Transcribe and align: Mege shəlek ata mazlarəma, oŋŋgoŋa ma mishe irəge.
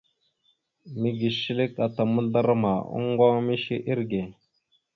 Mege 1.01 1.29
shəlek 1.39 1.73
ata 1.85 2.03
mazlarəma, 2.13 2.73
oŋŋgoŋa 2.95 3.35
ma 3.39 3.45
mishe 3.47 3.75
irəge. 3.89 4.21